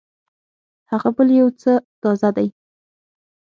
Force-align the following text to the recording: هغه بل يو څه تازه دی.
هغه 0.91 1.09
بل 1.17 1.27
يو 1.41 1.47
څه 1.61 1.73
تازه 2.01 2.29
دی. 2.37 2.47